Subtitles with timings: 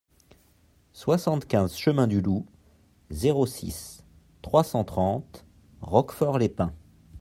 [0.93, 2.47] soixante-quinze chemin du Loup,
[3.11, 4.03] zéro six,
[4.41, 5.45] trois cent trente
[5.83, 6.73] Roquefort-les-Pins